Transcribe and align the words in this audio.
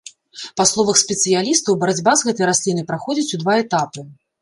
Па 0.61 0.65
словах 0.69 0.97
спецыялістаў, 1.03 1.79
барацьба 1.85 2.17
з 2.17 2.21
гэтай 2.31 2.51
раслінай 2.53 2.91
праходзіць 2.91 3.33
у 3.37 3.45
два 3.47 3.53
этапы. 3.69 4.11